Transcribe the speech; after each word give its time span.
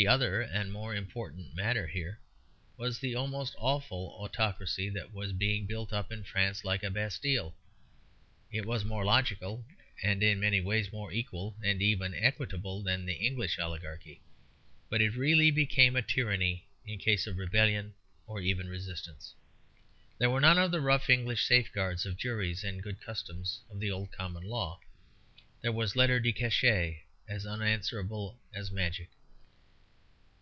The 0.00 0.06
other 0.06 0.40
and 0.42 0.70
more 0.72 0.94
important 0.94 1.56
matter 1.56 1.88
here 1.88 2.20
was 2.76 3.00
the 3.00 3.16
almost 3.16 3.56
awful 3.58 4.16
autocracy 4.20 4.88
that 4.90 5.12
was 5.12 5.32
being 5.32 5.66
built 5.66 5.92
up 5.92 6.12
in 6.12 6.22
France 6.22 6.62
like 6.64 6.84
a 6.84 6.90
Bastille. 6.90 7.56
It 8.52 8.64
was 8.64 8.84
more 8.84 9.04
logical, 9.04 9.66
and 10.00 10.22
in 10.22 10.38
many 10.38 10.60
ways 10.60 10.92
more 10.92 11.10
equal 11.10 11.56
and 11.64 11.82
even 11.82 12.14
equitable 12.14 12.80
than 12.80 13.06
the 13.06 13.14
English 13.16 13.58
oligarchy, 13.58 14.22
but 14.88 15.00
it 15.02 15.16
really 15.16 15.50
became 15.50 15.96
a 15.96 16.02
tyranny 16.02 16.68
in 16.86 17.00
case 17.00 17.26
of 17.26 17.36
rebellion 17.36 17.92
or 18.28 18.38
even 18.40 18.68
resistance. 18.68 19.34
There 20.16 20.30
were 20.30 20.40
none 20.40 20.58
of 20.58 20.70
the 20.70 20.80
rough 20.80 21.10
English 21.10 21.44
safeguards 21.44 22.06
of 22.06 22.16
juries 22.16 22.62
and 22.62 22.84
good 22.84 23.00
customs 23.00 23.62
of 23.68 23.80
the 23.80 23.90
old 23.90 24.12
common 24.12 24.44
law; 24.44 24.78
there 25.60 25.72
was 25.72 25.96
lettre 25.96 26.20
de 26.20 26.32
cachet 26.32 27.00
as 27.28 27.44
unanswerable 27.44 28.38
as 28.54 28.70
magic. 28.70 29.08